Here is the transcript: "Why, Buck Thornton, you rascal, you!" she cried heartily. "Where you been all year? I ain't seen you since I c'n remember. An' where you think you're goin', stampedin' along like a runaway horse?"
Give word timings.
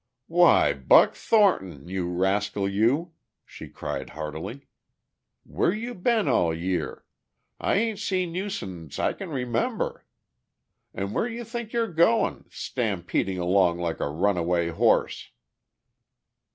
"Why, 0.25 0.73
Buck 0.73 1.13
Thornton, 1.13 1.87
you 1.87 2.09
rascal, 2.09 2.67
you!" 2.67 3.11
she 3.45 3.67
cried 3.67 4.09
heartily. 4.09 4.65
"Where 5.43 5.71
you 5.71 5.93
been 5.93 6.27
all 6.27 6.55
year? 6.55 7.05
I 7.59 7.75
ain't 7.75 7.99
seen 7.99 8.33
you 8.33 8.49
since 8.49 8.97
I 8.97 9.13
c'n 9.13 9.29
remember. 9.29 10.03
An' 10.95 11.13
where 11.13 11.27
you 11.27 11.43
think 11.43 11.71
you're 11.71 11.93
goin', 11.93 12.45
stampedin' 12.49 13.37
along 13.37 13.77
like 13.77 13.99
a 13.99 14.09
runaway 14.09 14.69
horse?" 14.69 15.29